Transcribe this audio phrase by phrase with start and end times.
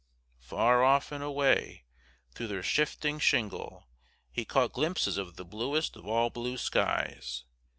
[0.39, 1.85] Far off and away
[2.33, 3.87] through their shifting shingle
[4.31, 7.43] he caught glimpses of the bluest of all blue skies.